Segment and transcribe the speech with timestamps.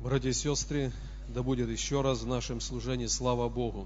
[0.00, 0.92] Братья и сестры,
[1.28, 3.84] да будет еще раз в нашем служении слава Богу.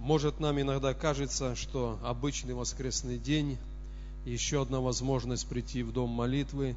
[0.00, 3.56] Может, нам иногда кажется, что обычный воскресный день,
[4.26, 6.76] еще одна возможность прийти в дом молитвы,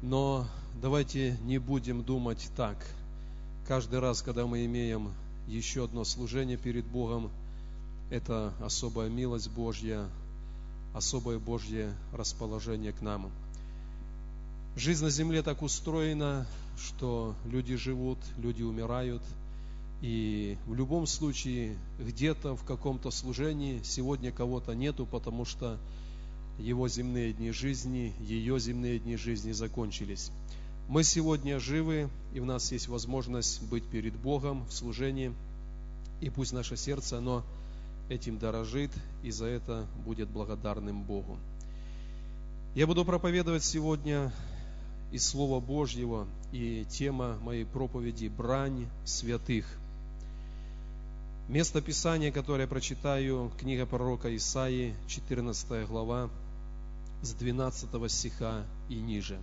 [0.00, 0.46] но
[0.80, 2.78] давайте не будем думать так.
[3.68, 5.10] Каждый раз, когда мы имеем
[5.46, 7.30] еще одно служение перед Богом,
[8.10, 10.08] это особая милость Божья,
[10.94, 13.30] особое Божье расположение к нам.
[14.76, 16.46] Жизнь на земле так устроена,
[16.78, 19.22] что люди живут, люди умирают.
[20.02, 25.78] И в любом случае, где-то в каком-то служении сегодня кого-то нету, потому что
[26.58, 30.30] его земные дни жизни, ее земные дни жизни закончились.
[30.90, 35.32] Мы сегодня живы, и у нас есть возможность быть перед Богом в служении,
[36.20, 37.42] и пусть наше сердце, оно
[38.10, 38.90] этим дорожит,
[39.22, 41.38] и за это будет благодарным Богу.
[42.74, 44.30] Я буду проповедовать сегодня
[45.12, 49.66] из Слова Божьего и тема моей проповеди– брань святых.
[51.48, 56.28] Место Писания, которое я прочитаю, книга пророка Исаии, 14 глава,
[57.22, 59.38] с 12 стиха и ниже.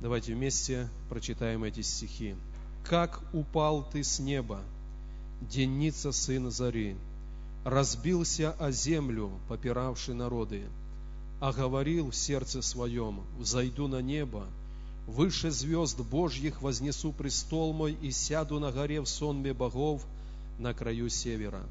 [0.00, 2.34] Давайте вместе прочитаем эти стихи.
[2.84, 4.60] «Как упал ты с неба,
[5.42, 6.96] денница сын зари,
[7.64, 10.64] разбился о землю, попиравший народы,
[11.42, 14.46] а говорил в сердце своем, взойду на небо,
[15.08, 20.04] выше звезд Божьих вознесу престол мой и сяду на горе в сонме богов
[20.60, 21.64] на краю севера.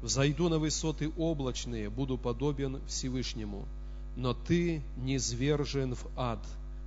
[0.00, 3.66] Взойду на высоты облачные, буду подобен Всевышнему,
[4.16, 6.40] но ты не звержен в ад,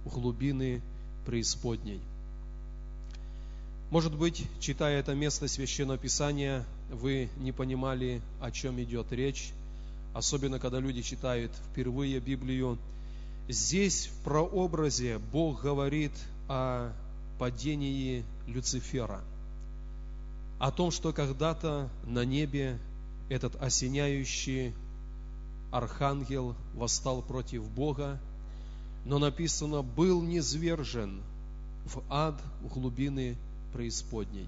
[0.03, 0.81] в глубины
[1.27, 1.99] преисподней.
[3.91, 9.53] Может быть, читая это место Священного Писания, вы не понимали, о чем идет речь,
[10.15, 12.77] особенно когда люди читают впервые Библию,
[13.49, 16.13] здесь в прообразе Бог говорит
[16.47, 16.93] о
[17.37, 19.19] падении Люцифера,
[20.57, 22.79] о том, что когда-то на небе
[23.27, 24.73] этот осеняющий
[25.69, 28.17] архангел восстал против Бога,
[29.03, 31.21] но написано, был низвержен
[31.93, 33.35] в ад, в глубины
[33.73, 34.47] преисподней.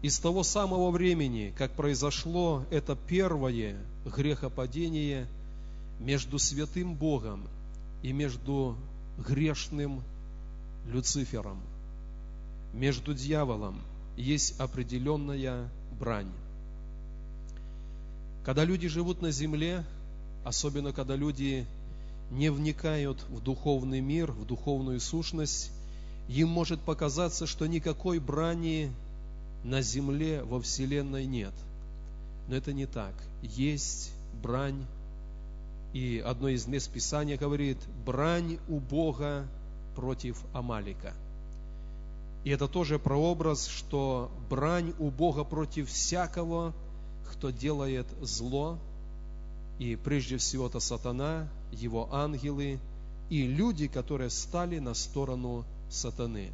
[0.00, 5.26] И с того самого времени, как произошло это первое грехопадение
[5.98, 7.48] между святым Богом
[8.02, 8.76] и между
[9.18, 10.02] грешным
[10.86, 11.60] Люцифером,
[12.72, 13.80] между дьяволом,
[14.16, 16.30] есть определенная брань.
[18.44, 19.84] Когда люди живут на земле,
[20.44, 21.66] особенно когда люди
[22.30, 25.70] не вникают в духовный мир, в духовную сущность,
[26.28, 28.92] им может показаться, что никакой брани
[29.68, 31.52] на земле, во Вселенной нет.
[32.48, 33.14] Но это не так.
[33.42, 34.12] Есть
[34.42, 34.84] брань.
[35.92, 39.46] И одно из мест Писания говорит, брань у Бога
[39.94, 41.12] против Амалика.
[42.44, 46.72] И это тоже прообраз, что брань у Бога против всякого,
[47.30, 48.78] кто делает зло,
[49.78, 52.78] и прежде всего это сатана, его ангелы
[53.28, 56.50] и люди, которые стали на сторону сатаны.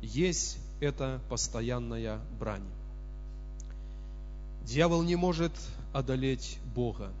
[0.00, 2.66] Есть это постоянная брань.
[4.64, 5.52] Дьявол не может
[5.92, 7.12] одолеть Бога.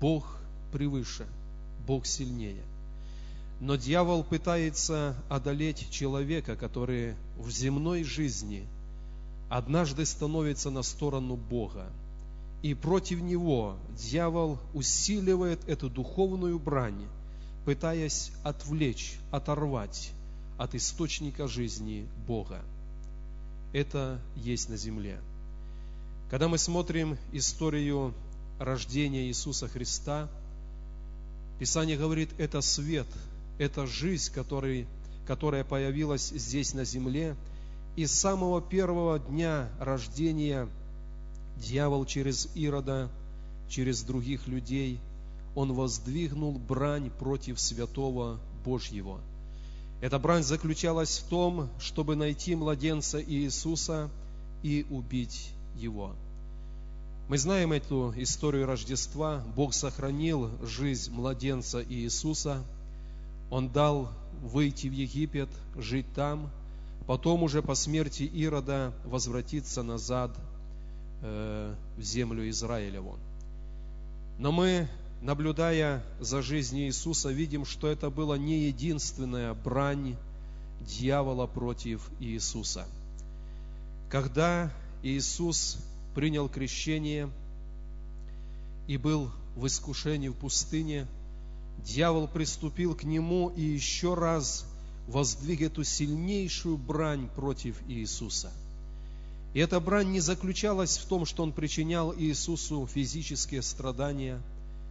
[0.00, 0.36] Бог
[0.72, 1.26] превыше,
[1.86, 2.62] Бог сильнее.
[3.60, 8.66] Но дьявол пытается одолеть человека, который в земной жизни
[9.48, 11.86] однажды становится на сторону Бога.
[12.62, 17.06] И против него дьявол усиливает эту духовную брань,
[17.64, 20.10] пытаясь отвлечь, оторвать
[20.58, 22.60] от источника жизни Бога
[23.72, 25.18] это есть на земле.
[26.30, 28.14] Когда мы смотрим историю
[28.58, 30.28] рождения Иисуса Христа,
[31.58, 33.06] Писание говорит, это свет,
[33.58, 34.86] это жизнь, который,
[35.26, 37.34] которая появилась здесь на земле.
[37.96, 40.68] И с самого первого дня рождения
[41.56, 43.08] дьявол через Ирода,
[43.68, 45.00] через других людей,
[45.56, 49.20] он воздвигнул брань против святого Божьего–
[50.00, 54.08] эта брань заключалась в том, чтобы найти младенца Иисуса
[54.62, 56.12] и убить его.
[57.28, 59.42] Мы знаем эту историю Рождества.
[59.54, 62.62] Бог сохранил жизнь младенца Иисуса.
[63.50, 64.10] Он дал
[64.42, 66.48] выйти в Египет, жить там,
[67.06, 70.30] потом уже по смерти Ирода возвратиться назад
[71.22, 73.18] э, в землю Израилеву.
[74.38, 74.88] Но мы
[75.22, 80.16] наблюдая за жизнью Иисуса, видим, что это была не единственная брань
[80.80, 82.86] дьявола против Иисуса.
[84.08, 84.72] Когда
[85.02, 85.78] Иисус
[86.14, 87.30] принял крещение
[88.86, 91.06] и был в искушении в пустыне,
[91.84, 94.64] дьявол приступил к нему и еще раз
[95.08, 98.52] воздвиг эту сильнейшую брань против Иисуса.
[99.54, 104.40] И эта брань не заключалась в том, что он причинял Иисусу физические страдания,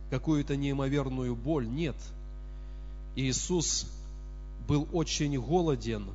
[0.09, 1.67] какую-то неимоверную боль.
[1.67, 1.95] Нет.
[3.15, 3.87] Иисус
[4.67, 6.07] был очень голоден,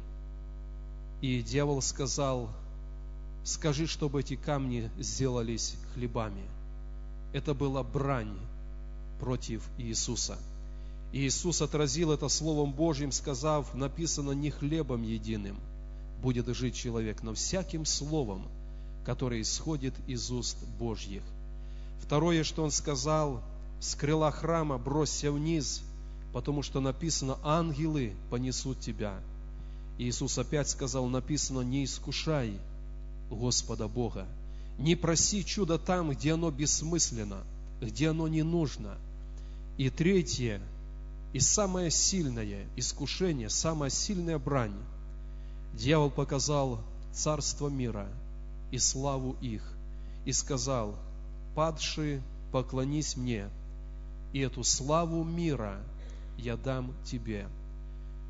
[1.21, 2.51] и дьявол сказал,
[3.45, 6.45] скажи, чтобы эти камни сделались хлебами.
[7.33, 8.37] Это была брань
[9.19, 10.39] против Иисуса.
[11.13, 15.57] И Иисус отразил это Словом Божьим, сказав, написано не хлебом единым
[16.23, 18.47] будет жить человек, но всяким словом,
[19.05, 21.23] которое исходит из уст Божьих.
[22.01, 23.43] Второе, что он сказал,
[23.83, 25.83] с крыла храма бросься вниз,
[26.33, 29.19] потому что написано, ангелы понесут тебя.
[29.99, 32.57] Иисус опять сказал, написано, не искушай
[33.29, 34.29] Господа Бога,
[34.79, 37.39] не проси чуда там, где оно бессмысленно,
[37.81, 38.97] где оно не нужно.
[39.79, 40.61] И третье,
[41.33, 44.77] и самое сильное искушение, самая сильная брань,
[45.75, 46.79] дьявол показал
[47.13, 48.07] царство мира
[48.71, 49.65] и славу их,
[50.25, 50.95] и сказал,
[51.57, 53.49] падший, поклонись мне,
[54.33, 55.81] и эту славу мира
[56.39, 57.49] я дам тебе.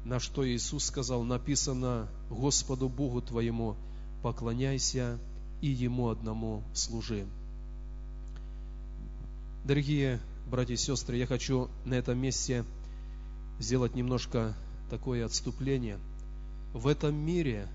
[0.05, 3.77] На что Иисус сказал, написано Господу Богу твоему,
[4.23, 5.19] поклоняйся
[5.61, 7.25] и Ему одному служи.
[9.65, 10.21] Дорогие
[10.51, 12.65] братья и сестры, я хочу на этом месте
[13.61, 14.57] сделать немножко
[14.91, 15.99] такое отступление.
[16.75, 17.69] В этом мире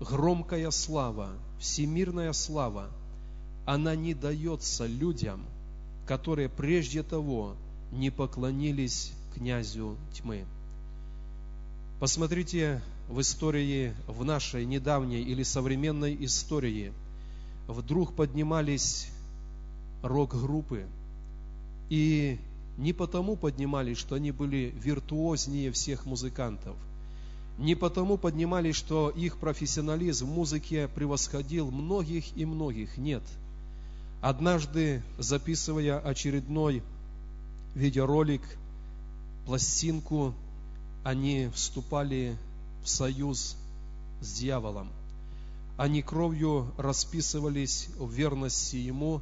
[0.00, 1.30] громкая слава,
[1.60, 2.90] всемирная слава,
[3.66, 5.44] она не дается людям,
[6.06, 7.56] которые прежде того
[7.92, 10.44] не поклонились князю тьмы.
[12.00, 16.92] Посмотрите в истории, в нашей недавней или современной истории,
[17.68, 19.08] вдруг поднимались
[20.02, 20.86] рок-группы,
[21.90, 22.38] и
[22.78, 26.74] не потому поднимались, что они были виртуознее всех музыкантов,
[27.58, 33.22] не потому поднимались, что их профессионализм в музыке превосходил многих и многих, нет.
[34.22, 36.84] Однажды, записывая очередной
[37.74, 38.42] видеоролик,
[39.46, 40.32] пластинку,
[41.02, 42.36] они вступали
[42.84, 43.56] в союз
[44.20, 44.92] с дьяволом.
[45.76, 49.20] Они кровью расписывались в верности ему.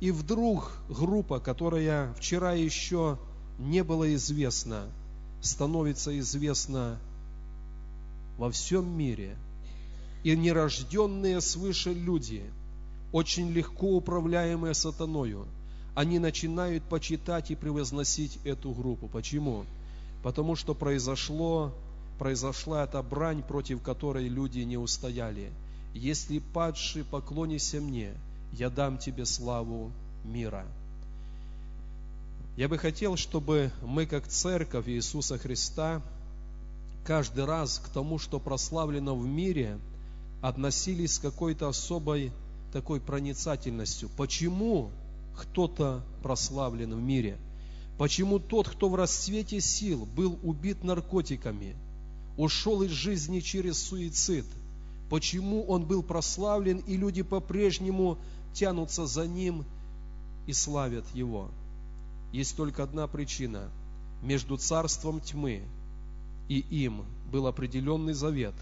[0.00, 3.20] И вдруг группа, которая вчера еще
[3.60, 4.88] не была известна,
[5.42, 6.98] становится известна
[8.36, 9.36] во всем мире.
[10.24, 12.42] И нерожденные свыше люди,
[13.14, 15.46] очень легко управляемые сатаною,
[15.94, 19.06] они начинают почитать и превозносить эту группу.
[19.06, 19.66] Почему?
[20.24, 21.72] Потому что произошло,
[22.18, 25.52] произошла эта брань, против которой люди не устояли.
[25.94, 28.14] Если падший, поклонися мне,
[28.52, 29.92] я дам тебе славу
[30.24, 30.66] мира.
[32.56, 36.02] Я бы хотел, чтобы мы, как церковь Иисуса Христа,
[37.06, 39.78] каждый раз к тому, что прославлено в мире,
[40.42, 42.32] относились с какой-то особой
[42.74, 44.10] такой проницательностью.
[44.16, 44.90] Почему
[45.36, 47.38] кто-то прославлен в мире?
[47.98, 51.76] Почему тот, кто в расцвете сил был убит наркотиками,
[52.36, 54.44] ушел из жизни через суицид?
[55.08, 58.18] Почему он был прославлен, и люди по-прежнему
[58.52, 59.64] тянутся за ним
[60.48, 61.50] и славят его?
[62.32, 63.70] Есть только одна причина.
[64.20, 65.62] Между царством тьмы
[66.48, 68.54] и им был определенный завет,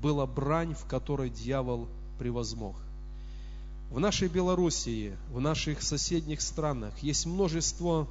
[0.00, 1.88] была брань, в которой дьявол
[2.20, 2.76] превозмог.
[3.90, 8.06] В нашей Белоруссии, в наших соседних странах есть множество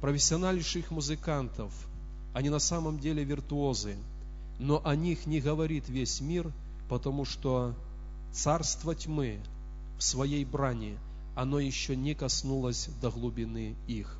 [0.00, 1.72] профессиональнейших музыкантов.
[2.34, 3.96] Они на самом деле виртуозы,
[4.58, 6.52] но о них не говорит весь мир,
[6.88, 7.74] потому что
[8.32, 9.40] царство тьмы
[9.98, 10.98] в своей брани,
[11.34, 14.18] оно еще не коснулось до глубины их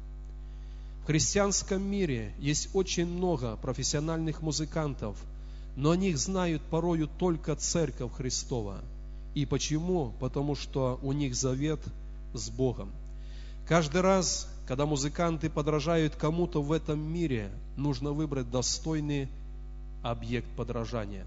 [1.08, 5.16] христианском мире есть очень много профессиональных музыкантов,
[5.74, 8.82] но о них знают порою только Церковь Христова.
[9.38, 10.12] И почему?
[10.18, 11.78] Потому что у них завет
[12.34, 12.90] с Богом.
[13.68, 19.28] Каждый раз, когда музыканты подражают кому-то в этом мире, нужно выбрать достойный
[20.02, 21.24] объект подражания.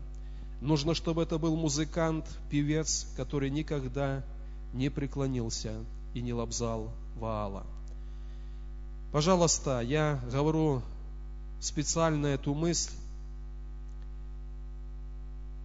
[0.60, 4.25] Нужно, чтобы это был музыкант, певец, который никогда
[4.74, 5.72] не преклонился
[6.13, 7.65] и не лобзал Ваала.
[9.13, 10.82] Пожалуйста, я говорю
[11.62, 12.91] специально эту мысль.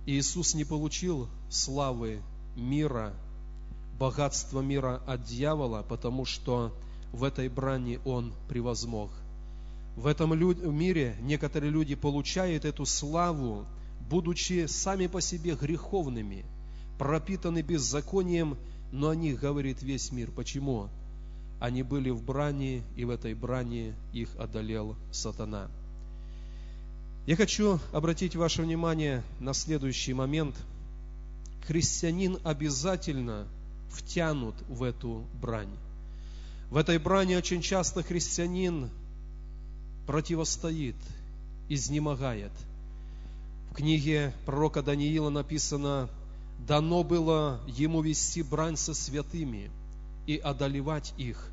[0.06, 2.20] Иисус не получил славы
[2.56, 3.12] мира,
[3.98, 6.72] богатства мира от дьявола, потому что
[7.12, 9.10] в этой брани он превозмог.
[9.96, 13.66] В этом мире некоторые люди получают эту славу,
[14.10, 16.44] будучи сами по себе греховными,
[16.98, 18.56] пропитаны беззаконием,
[18.92, 20.30] но о них говорит весь мир.
[20.30, 20.88] Почему?
[21.60, 25.68] Они были в брани, и в этой брани их одолел сатана.
[27.26, 30.54] Я хочу обратить ваше внимание на следующий момент.
[31.66, 33.46] Христианин обязательно
[33.90, 35.74] втянут в эту брань.
[36.70, 38.88] В этой брани очень часто христианин
[40.06, 40.96] противостоит,
[41.68, 42.52] изнемогает.
[43.70, 46.08] В книге пророка Даниила написано,
[46.66, 49.70] дано было ему вести брань со святыми
[50.26, 51.50] и одолевать их,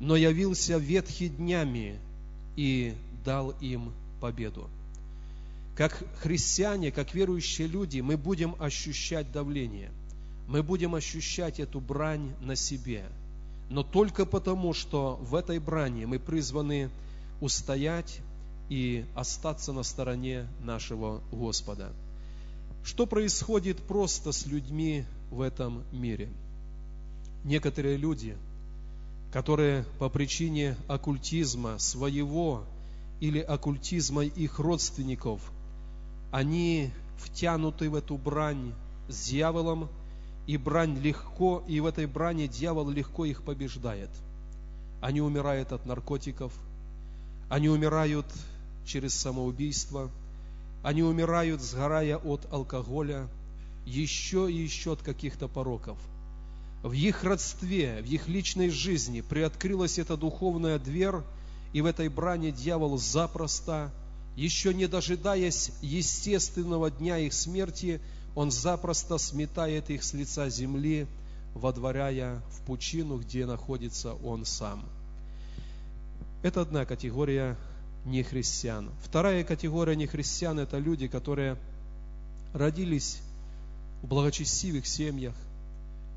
[0.00, 1.98] но явился ветхий днями
[2.56, 4.68] и дал им победу.
[5.76, 9.90] Как христиане, как верующие люди, мы будем ощущать давление,
[10.46, 13.04] мы будем ощущать эту брань на себе,
[13.70, 16.90] но только потому, что в этой брани мы призваны
[17.40, 18.20] устоять
[18.68, 21.92] и остаться на стороне нашего Господа.
[22.84, 26.28] Что происходит просто с людьми в этом мире?
[27.44, 28.36] Некоторые люди,
[29.32, 32.64] которые по причине оккультизма своего
[33.20, 35.40] или оккультизма их родственников,
[36.32, 38.72] они втянуты в эту брань
[39.08, 39.88] с дьяволом,
[40.48, 44.10] и брань легко, и в этой брани дьявол легко их побеждает.
[45.00, 46.52] Они умирают от наркотиков,
[47.48, 48.26] они умирают
[48.84, 50.10] через самоубийство–
[50.82, 53.28] они умирают, сгорая от алкоголя,
[53.86, 55.96] еще и еще от каких-то пороков.
[56.82, 61.22] В их родстве, в их личной жизни приоткрылась эта духовная дверь,
[61.72, 63.92] и в этой бране дьявол запросто,
[64.36, 68.00] еще не дожидаясь естественного дня их смерти,
[68.34, 71.06] он запросто сметает их с лица земли,
[71.54, 74.84] водворяя в пучину, где находится он сам.
[76.42, 77.56] Это одна категория
[78.06, 78.90] нехристиан.
[79.04, 81.56] Вторая категория нехристиан– это люди, которые
[82.54, 83.18] родились
[84.02, 85.34] в благочестивых семьях.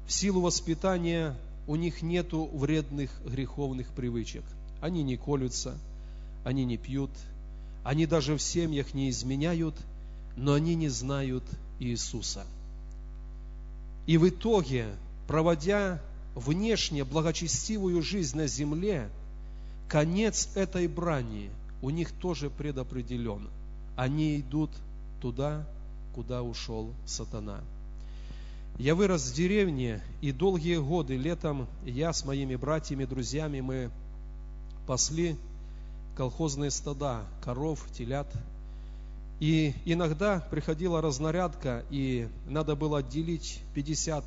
[0.08, 1.36] В силу воспитания
[1.68, 4.44] у них нет вредных греховных привычек.
[4.82, 5.78] Они не колются,
[6.44, 7.12] они не пьют,
[7.86, 9.76] они даже в семьях не изменяют,
[10.36, 11.46] но они не знают
[11.80, 12.44] Иисуса.
[14.08, 14.88] И в итоге,
[15.28, 16.02] проводя
[16.36, 19.10] внешне благочестивую жизнь на земле,
[19.88, 21.50] конец этой брани–
[21.86, 23.48] у них тоже предопределен.
[23.96, 24.72] Они идут
[25.22, 25.68] туда,
[26.16, 27.60] куда ушел сатана.
[28.80, 33.92] Я вырос в деревне, и долгие годы летом я с моими братьями, друзьями, мы
[34.88, 35.36] пасли
[36.16, 38.28] колхозные стада, коров, телят.
[39.40, 44.24] И иногда приходила разнарядка, и надо было отделить 50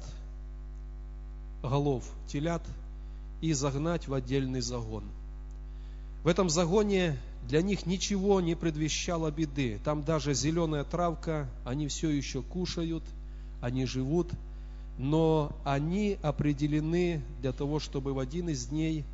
[1.62, 2.62] голов телят
[3.40, 5.04] и загнать в отдельный загон.
[6.24, 7.16] В этом загоне
[7.48, 9.80] для них ничего не предвещало беды.
[9.84, 13.04] Там даже зеленая травка, они все еще кушают,
[13.62, 14.28] они живут,
[14.98, 19.04] но они определены для того, чтобы в один из дней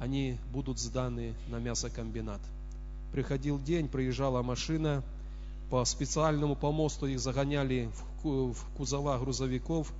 [0.00, 2.40] они будут сданы на мясокомбинат.
[3.12, 5.04] Приходил день, приезжала машина,
[5.70, 7.88] по специальному помосту их загоняли
[8.24, 9.92] в кузова грузовиков,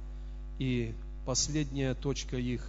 [0.58, 0.92] и
[1.24, 2.68] последняя точка их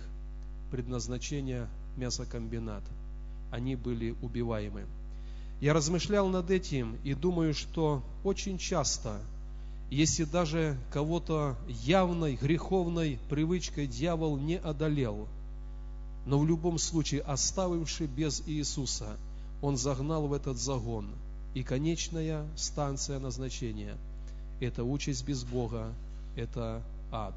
[0.69, 2.83] предназначения– мясокомбинат–
[3.51, 4.85] они были убиваемы.
[5.59, 9.19] Я размышлял над этим и думаю, что очень часто,
[9.91, 15.27] если даже кого-то явной греховной привычкой дьявол не одолел,
[16.25, 19.17] но в любом случае оставивший без Иисуса,
[19.61, 21.07] он загнал в этот загон.
[21.53, 23.97] И конечная станция назначения–
[24.61, 25.93] это участь без Бога,
[26.35, 27.35] это ад.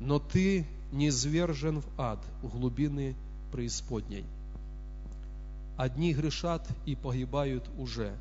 [0.00, 3.14] Но ты не звержен в ад, в глубины
[3.52, 4.24] преисподней.
[5.76, 8.12] Одни грешат и погибают уже,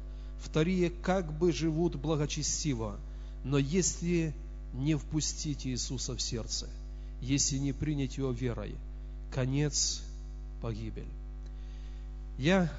[0.42, 2.98] вторые как бы живут благочестиво,
[3.44, 4.34] но если
[4.74, 6.68] не впустить Иисуса в сердце,
[7.22, 8.76] если не принять Его верой,
[9.32, 10.04] конец–
[10.62, 11.08] погибель.
[12.38, 12.72] Я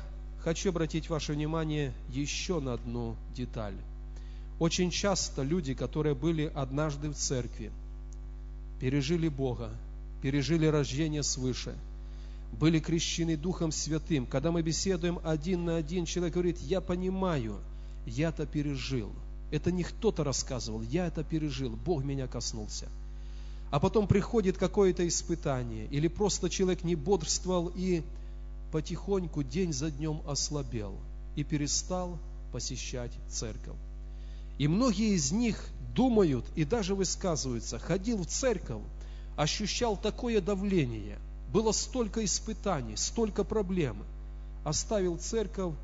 [0.42, 3.76] хочу обратить ваше внимание еще на одну деталь.
[4.58, 7.70] Очень часто люди, которые были однажды в церкви,
[8.80, 9.70] пережили Бога,
[10.22, 11.74] пережили рождение свыше–
[12.52, 14.26] были крещены Духом Святым.
[14.26, 17.58] Когда мы беседуем один на один, человек говорит, я понимаю,
[18.06, 19.10] я это пережил.
[19.50, 22.88] Это не кто-то рассказывал, я это пережил, Бог меня коснулся.
[23.70, 28.02] А потом приходит какое-то испытание, или просто человек не бодрствовал и
[28.72, 30.94] потихоньку день за днем ослабел
[31.36, 32.18] и перестал
[32.52, 33.76] посещать церковь.
[34.58, 38.82] И многие из них думают и даже высказываются, ходил в церковь,
[39.36, 41.18] ощущал такое давление–
[41.52, 44.04] было столько испытаний, столько проблем.
[44.64, 45.74] Оставил церковь,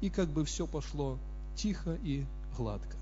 [0.00, 1.18] и как бы все пошло
[1.56, 2.24] тихо и
[2.56, 2.96] гладко.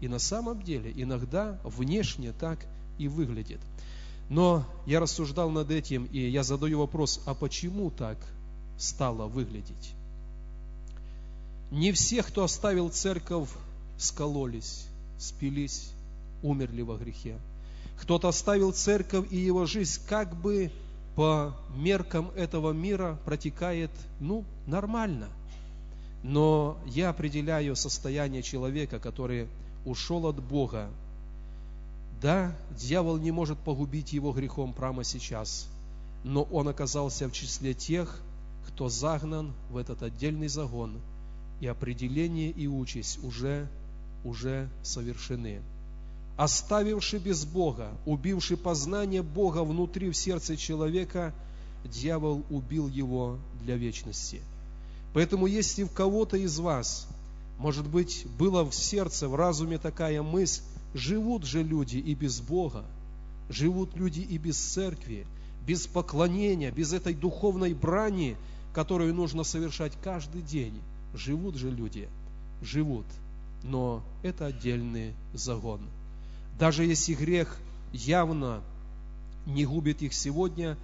[0.00, 2.66] И на самом деле иногда внешне так
[2.98, 3.60] и выглядит.
[4.30, 8.16] Но я рассуждал над этим, и я задаю вопрос, а почему так
[8.78, 9.92] стало выглядеть?
[11.70, 13.48] Не все, кто оставил церковь,
[13.98, 14.86] скололись,
[15.18, 15.90] спились,
[16.42, 17.36] умерли во грехе.
[18.00, 20.70] Кто-то оставил церковь, и его жизнь как бы
[21.16, 25.28] по меркам этого мира протекает, ну, нормально.
[26.22, 29.46] Но я определяю состояние человека, который
[29.84, 30.88] ушел от Бога.
[32.24, 35.68] Да, дьявол не может погубить его грехом прямо сейчас,
[36.24, 38.18] но он оказался в числе тех,
[38.66, 40.96] кто загнан в этот отдельный загон,
[41.60, 43.68] и определение и участь уже,
[44.24, 45.60] уже совершены
[46.38, 51.34] оставивший без Бога, убивший познание Бога внутри в сердце человека,
[51.84, 54.40] дьявол убил его для вечности.
[55.12, 57.06] Поэтому если в кого-то из вас,
[57.58, 60.62] может быть, было в сердце, в разуме такая мысль,
[60.94, 62.84] живут же люди и без Бога,
[63.50, 65.26] живут люди и без церкви,
[65.66, 68.36] без поклонения, без этой духовной брани,
[68.72, 70.80] которую нужно совершать каждый день.
[71.14, 72.08] Живут же люди,
[72.62, 73.06] живут,
[73.62, 75.80] но это отдельный загон.
[76.58, 77.58] Даже если грех
[77.92, 78.62] явно
[79.46, 80.76] не губит их сегодня,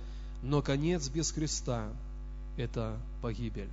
[0.43, 1.89] но конец без Христа–
[2.57, 3.69] это погибель.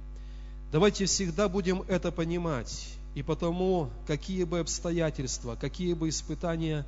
[0.71, 6.85] Давайте всегда будем это понимать, и потому, какие бы обстоятельства, какие бы испытания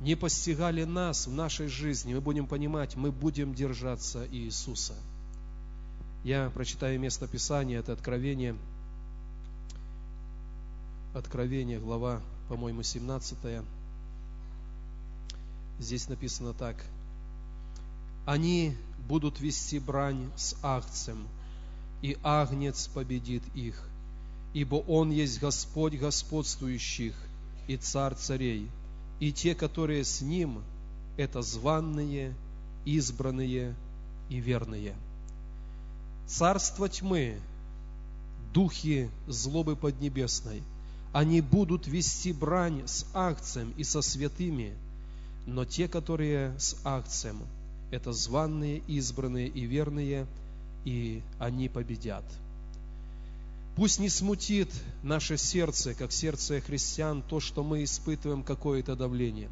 [0.00, 4.94] не постигали нас в нашей жизни, мы будем понимать, мы будем держаться Иисуса.
[6.24, 8.56] Я прочитаю место Писания, это Откровение,
[11.12, 13.36] Откровение, глава, по-моему, 17
[15.80, 16.82] Здесь написано так.
[18.24, 18.74] Они
[19.06, 21.28] будут вести брань с Агцем,
[22.00, 23.86] и Агнец победит их,
[24.54, 27.14] ибо Он есть Господь господствующих
[27.66, 28.68] и Царь царей,
[29.20, 30.62] и те, которые с Ним,
[31.16, 32.34] это званные,
[32.84, 33.74] избранные
[34.28, 34.94] и верные.
[36.26, 37.38] Царство тьмы,
[38.52, 40.62] духи злобы поднебесной,
[41.12, 44.74] они будут вести брань с Агцем и со святыми–
[45.48, 47.38] но те, которые с акцием,
[47.90, 50.26] это званные, избранные и верные,
[50.84, 52.24] и они победят.
[53.78, 54.72] Пусть не смутит
[55.04, 59.48] наше сердце, как сердце христиан, то, что мы испытываем какое-то давление,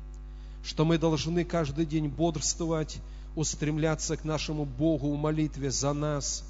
[0.64, 2.98] что мы должны каждый день бодрствовать,
[3.36, 6.42] устремляться к нашему Богу в молитве за нас,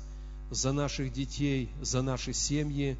[0.51, 2.97] за наших детей, за наши семьи.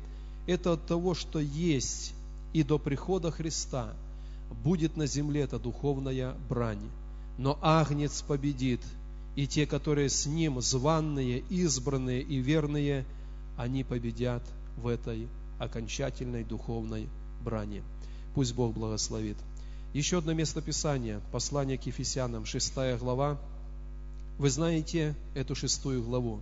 [0.47, 2.13] Это от того, что есть
[2.53, 3.95] и до прихода Христа–
[4.63, 6.91] будет на земле эта духовная брань.
[7.39, 8.81] Но Агнец победит,
[9.35, 13.07] и те, которые с ним, званные, избранные и верные,
[13.57, 14.43] они победят
[14.77, 17.09] в этой окончательной духовной
[17.45, 17.83] брани.
[18.35, 19.37] Пусть Бог благословит.
[19.93, 23.39] Еще одно место Писания, послание к Ефесянам, шестая глава.
[24.39, 26.41] Вы знаете эту шестую главу.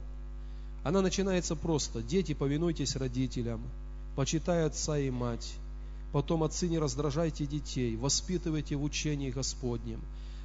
[0.82, 2.02] Она начинается просто.
[2.02, 3.62] Дети, повинуйтесь родителям,
[4.16, 5.54] почитай отца и мать,
[6.14, 10.00] Потом, отцы, не раздражайте детей, воспитывайте в учении Господнем.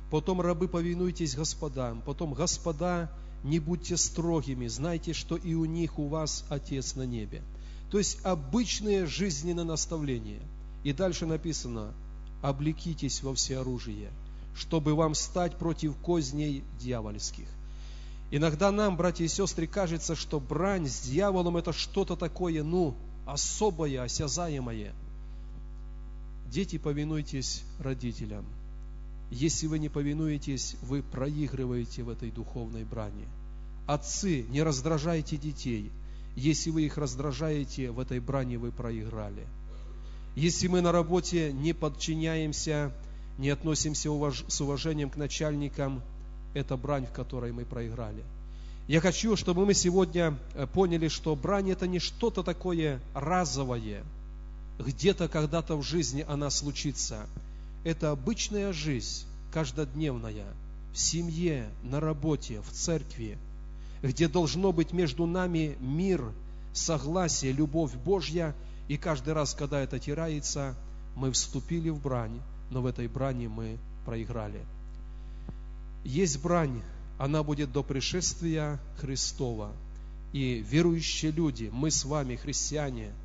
[0.10, 2.02] Потом, рабы, повинуйтесь господам.
[2.04, 3.12] Потом, господа,
[3.43, 7.43] не будьте строгими, знайте, что и у них у вас Отец на небе.
[7.91, 10.41] То есть обычные жизненные наставления.
[10.84, 11.93] И дальше написано,
[12.41, 14.12] облекитесь во всеоружие,
[14.56, 17.47] чтобы вам стать против козней дьявольских.
[18.32, 24.04] Иногда нам, братья и сестры, кажется, что брань с дьяволом это что-то такое, ну, особое,
[24.04, 24.93] осязаемое–
[26.52, 28.43] Дети, повинуйтесь родителям.
[29.30, 33.28] Если вы не повинуетесь, вы проигрываете в этой духовной брани.
[33.86, 35.91] Отцы, не раздражайте детей.
[36.39, 39.45] Если вы их раздражаете, в этой брани вы проиграли.
[40.36, 42.91] Если мы на работе не подчиняемся,
[43.38, 44.10] не относимся
[44.47, 46.02] с уважением к начальникам,
[46.54, 48.23] это брань, в которой мы проиграли.
[48.88, 54.04] Я хочу, чтобы мы сегодня э, поняли, что брань это не что-то такое разовое–
[54.80, 57.28] где-то когда-то в жизни она случится.
[57.84, 60.45] Это обычная жизнь, каждодневная,
[60.93, 63.38] в семье, на работе, в церкви,
[64.01, 66.31] где должно быть между нами мир,
[66.73, 68.55] согласие, любовь Божья,
[68.88, 70.75] и каждый раз, когда это теряется,
[71.15, 74.62] мы вступили в брань, но в этой брани мы проиграли.
[76.03, 76.81] Есть брань,
[77.17, 79.71] она будет до пришествия Христова.
[80.31, 83.12] И верующие люди, мы с вами, христиане–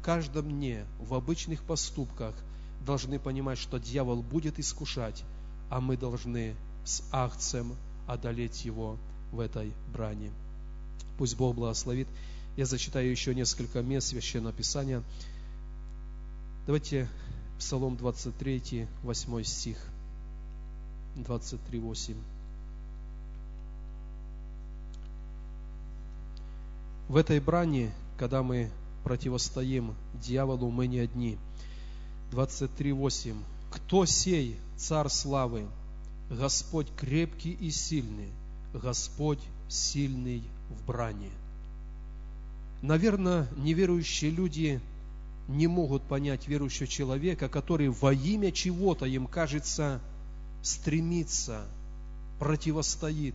[0.00, 2.34] в каждом дне, в обычных поступках
[2.86, 5.24] должны понимать, что дьявол будет искушать,
[5.68, 6.54] а мы должны
[6.84, 8.96] с акцем одолеть его
[9.32, 10.30] в этой брани.
[11.18, 12.08] Пусть Бог благословит.
[12.56, 15.02] Я зачитаю еще несколько мест Священного Писания.
[16.66, 17.08] Давайте
[17.58, 19.78] Псалом 23, 8 стих.
[21.16, 22.14] 23, 8.
[27.08, 28.70] В этой брани, когда мы
[29.04, 31.38] противостоим дьяволу, мы не одни.
[32.32, 33.36] 23.8.
[33.72, 35.66] Кто сей, царь славы?
[36.30, 38.30] Господь крепкий и сильный,
[38.72, 41.30] Господь сильный в брани.
[42.82, 44.80] Наверное, неверующие люди
[45.48, 50.00] не могут понять верующего человека, который во имя чего-то им кажется
[50.62, 51.64] стремится,
[52.38, 53.34] противостоит,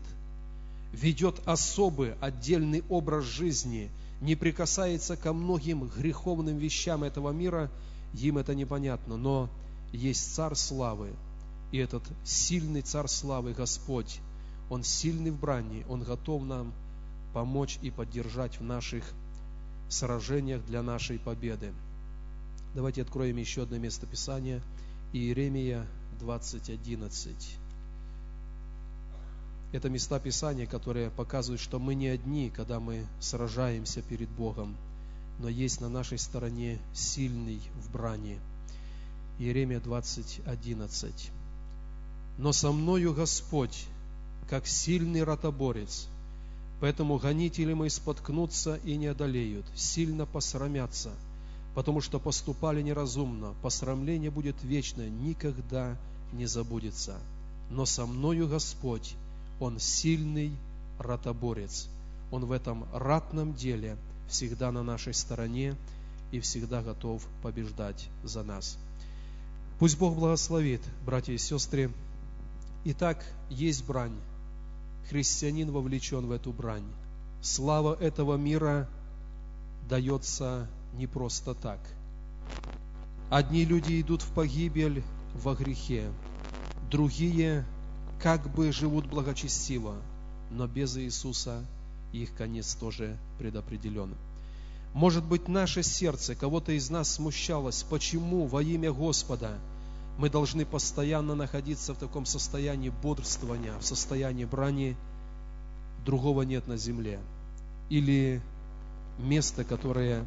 [0.94, 3.90] ведет особый, отдельный образ жизни,
[4.22, 7.70] не прикасается ко многим греховным вещам этого мира,
[8.14, 9.18] им это непонятно.
[9.18, 9.50] Но
[9.92, 11.10] есть Царь Славы,
[11.72, 14.20] и этот сильный Царь Славы, Господь,
[14.70, 16.74] Он сильный в брани, Он готов нам
[17.34, 19.04] помочь и поддержать в наших
[19.90, 21.74] сражениях для нашей победы.
[22.74, 24.62] Давайте откроем еще одно место Писания.
[25.14, 25.86] Иеремия
[26.20, 27.34] 20.11.
[29.72, 34.76] Это места Писания, которые показывают, что мы не одни, когда мы сражаемся перед Богом,
[35.40, 38.40] но есть на нашей стороне сильный в брани.
[39.38, 41.30] Иеремия 20.11.
[42.38, 43.86] Но со мною Господь,
[44.50, 46.08] как сильный ротоборец,
[46.80, 51.12] поэтому гонители мои споткнутся и не одолеют, сильно посрамятся–
[51.76, 55.98] потому что поступали неразумно, посрамление будет вечное, никогда
[56.32, 57.18] не забудется.
[57.70, 59.14] Но со мною Господь,
[59.60, 60.52] Он сильный
[60.98, 61.88] ратоборец.
[62.32, 63.98] Он в этом ратном деле
[64.30, 65.76] всегда на нашей стороне
[66.32, 68.78] и всегда готов побеждать за нас.
[69.78, 71.92] Пусть Бог благословит, братья и сестры.
[72.86, 74.16] Итак, есть брань.
[75.10, 76.92] Христианин вовлечен в эту брань.
[77.42, 78.90] Слава этого мира
[79.88, 81.80] дается не просто так.
[83.30, 85.04] Одни люди идут в погибель
[85.36, 86.10] во грехе,
[86.90, 87.66] другие
[88.22, 89.96] как бы живут благочестиво,
[90.52, 91.64] но без Иисуса
[92.14, 94.16] их конец тоже предопределен.
[94.94, 99.58] Может быть, наше сердце кого-то из нас смущалось, почему во имя Господа
[100.18, 104.96] мы должны постоянно находиться в таком состоянии бодрствования, в состоянии брани,
[106.06, 107.20] другого нет на земле.
[107.90, 108.42] Или
[109.20, 110.26] место, которое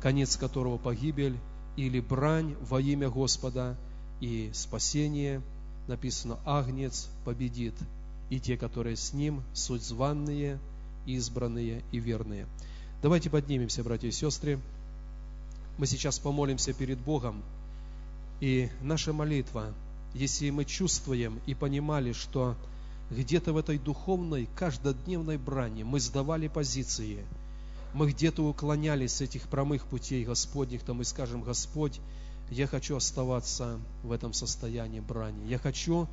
[0.00, 1.36] конец которого погибель
[1.76, 3.76] или брань во имя Господа
[4.20, 5.42] и спасение,
[5.88, 7.74] написано, Агнец победит,
[8.30, 10.58] и те, которые с ним, суть званные,
[11.06, 12.46] избранные и верные.
[13.02, 14.58] Давайте поднимемся, братья и сестры.
[15.78, 17.42] Мы сейчас помолимся перед Богом,
[18.40, 19.74] и наша молитва,
[20.14, 22.56] если мы чувствуем и понимали, что
[23.10, 27.24] где-то в этой духовной, каждодневной брани мы сдавали позиции–
[27.96, 31.98] мы где-то уклонялись с этих прямых путей Господних, то мы скажем, Господь,
[32.50, 35.46] я хочу оставаться в этом состоянии брани.
[35.46, 36.06] Я хочу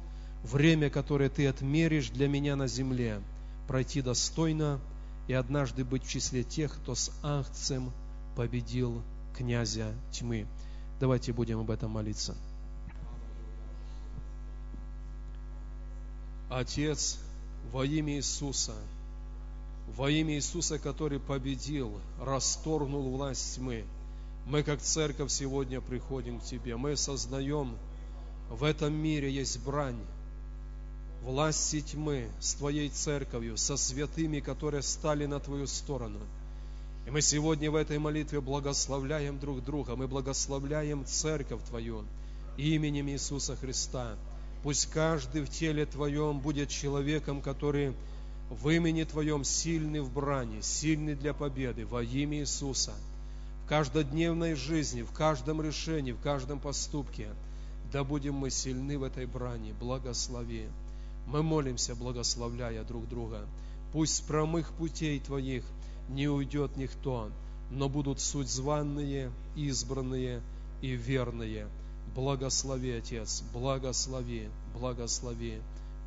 [0.44, 3.22] время, которое Ты отмеришь для меня на земле,
[3.68, 4.80] пройти достойно
[5.28, 7.92] и однажды быть в числе тех, кто с акцем
[8.38, 9.02] победил
[9.38, 10.48] князя тьмы.
[11.04, 12.34] Давайте будем об этом молиться.
[16.50, 17.20] Отец,
[17.74, 18.74] во имя Иисуса–
[19.98, 23.84] во имя Иисуса, который победил, расторгнул власть тьмы,
[24.48, 26.78] мы как церковь сегодня приходим к Тебе.
[26.78, 27.76] Мы сознаем,
[28.50, 30.00] в этом мире есть брань,
[31.22, 36.20] власти тьмы с Твоей церковью, со святыми, которые стали на Твою сторону.
[37.06, 42.06] И мы сегодня в этой молитве благословляем друг друга, мы благословляем церковь Твою
[42.58, 44.16] именем Иисуса Христа.
[44.64, 47.94] Пусть каждый в теле Твоем будет человеком, который
[48.50, 52.94] в имени Твоем сильный в брани, сильный для победы во имя Иисуса.
[53.66, 57.28] В каждодневной жизни, в каждом решении, в каждом поступке,
[57.92, 60.68] да будем мы сильны в этой брани, благослови.
[61.28, 63.46] Мы молимся, благословляя друг друга.
[63.92, 65.64] Пусть с прямых путей Твоих
[66.10, 67.30] не уйдет никто,
[67.72, 70.42] но будут суть званные, избранные
[70.82, 71.68] и верные.
[72.16, 75.60] Благослови, Отец, благослови, благослови.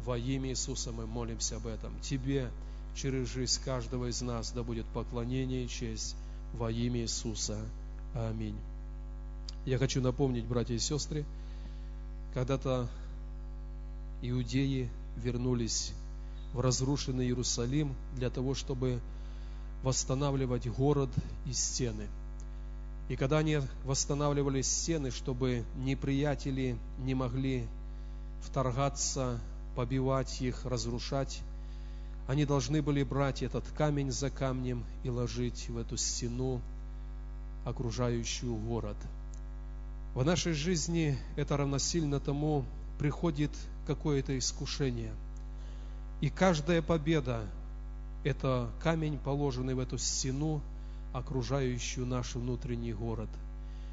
[0.05, 1.93] Во имя Иисуса мы молимся об этом.
[2.01, 2.51] Тебе
[2.95, 6.15] через жизнь каждого из нас да будет поклонение и честь
[6.55, 7.59] во имя Иисуса.
[8.15, 8.57] Аминь.
[9.65, 11.25] Я хочу напомнить, братья и сестры,
[12.35, 12.89] когда-то
[14.23, 15.93] иудеи вернулись
[16.53, 19.01] в разрушенный Иерусалим для того, чтобы
[19.83, 21.11] восстанавливать город
[21.47, 22.07] и стены.
[23.09, 27.67] И когда они восстанавливали стены, чтобы неприятели не могли
[28.43, 29.41] вторгаться
[29.77, 31.41] побивать их, разрушать.
[32.27, 36.61] Они должны были брать этот камень за камнем и ложить в эту стену,
[37.65, 38.97] окружающую город.
[40.15, 42.65] В нашей жизни это равносильно тому,
[42.99, 43.51] приходит
[43.87, 45.12] какое-то искушение.
[46.21, 47.45] И каждая победа–
[48.27, 50.61] это камень, положенный в эту стену,
[51.12, 53.29] окружающую наш внутренний город.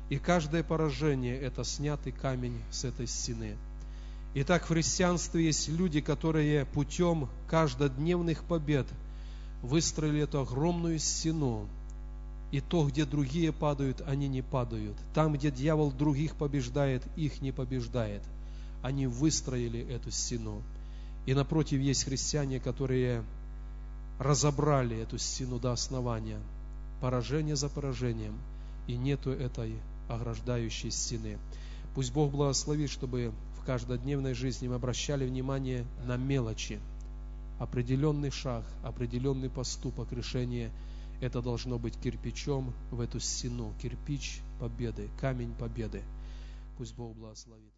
[0.10, 3.56] И каждое поражение– это снятый камень с этой стены.
[4.36, 8.88] Итак, в христианстве есть люди, которые путем каждодневных побед
[9.62, 11.68] выстроили эту огромную стену.
[12.52, 14.96] И то, где другие падают, они не падают.
[15.14, 18.24] Там, где дьявол других побеждает, их не побеждает.
[18.82, 20.64] Они выстроили эту стену.
[21.26, 23.24] И напротив есть христиане, которые
[24.24, 26.40] разобрали эту стену до основания,
[27.02, 28.38] поражение за поражением,
[28.88, 29.76] и нету этой
[30.10, 31.38] ограждающей стены.
[31.94, 36.80] Пусть Бог благословит, чтобы в каждодневной жизни мы обращали внимание на мелочи.
[37.60, 40.72] Определенный шаг, определенный поступок, решение–
[41.22, 46.02] это должно быть кирпичом в эту стену, кирпич победы, камень победы.
[46.78, 47.73] Пусть Бог благословит.